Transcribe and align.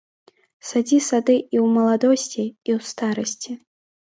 Садзі 0.69 0.99
сады 1.09 1.35
і 1.39 1.57
ў 1.65 1.67
маладосці, 1.75 2.45
і 2.49 2.69
ў 2.79 2.93
старасці! 2.93 3.51